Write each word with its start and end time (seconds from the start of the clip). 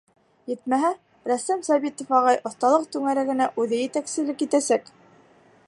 Етмәһә, 0.51 0.89
рәссам 1.31 1.61
Сабитов 1.67 2.15
ағай 2.21 2.39
оҫталыҡ 2.51 2.87
түңәрәгенә 2.97 3.49
үҙе 3.65 3.83
етәкселек 3.85 4.43
итәсәк. 4.47 4.91